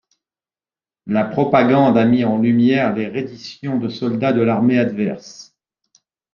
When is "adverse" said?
4.79-5.55